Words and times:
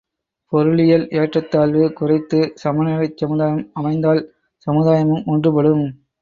பொருளியல் 0.51 1.03
ஏற்றத்தாழ்வு 1.11 1.93
குறைந்து 1.93 2.39
சமநிலைச் 2.55 3.15
சமுதாயம் 3.17 3.69
அமைந்தால் 3.73 4.23
சமுதாயமும் 4.67 5.23
ஒன்றுபடும். 5.27 5.85